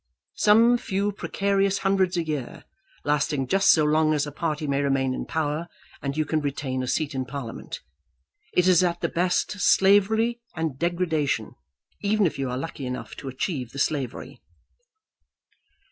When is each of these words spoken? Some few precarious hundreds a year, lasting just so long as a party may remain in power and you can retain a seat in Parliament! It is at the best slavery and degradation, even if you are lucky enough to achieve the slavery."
Some 0.37 0.79
few 0.79 1.11
precarious 1.11 1.77
hundreds 1.77 2.17
a 2.17 2.23
year, 2.23 2.63
lasting 3.05 3.45
just 3.45 3.71
so 3.71 3.83
long 3.83 4.15
as 4.15 4.25
a 4.25 4.31
party 4.31 4.65
may 4.65 4.81
remain 4.81 5.13
in 5.13 5.27
power 5.27 5.67
and 6.01 6.17
you 6.17 6.25
can 6.25 6.41
retain 6.41 6.81
a 6.81 6.87
seat 6.87 7.13
in 7.13 7.23
Parliament! 7.23 7.81
It 8.55 8.67
is 8.67 8.83
at 8.83 9.01
the 9.01 9.09
best 9.09 9.51
slavery 9.59 10.41
and 10.55 10.79
degradation, 10.79 11.53
even 12.01 12.25
if 12.25 12.39
you 12.39 12.49
are 12.49 12.57
lucky 12.57 12.87
enough 12.87 13.15
to 13.17 13.27
achieve 13.29 13.73
the 13.73 13.77
slavery." 13.77 14.41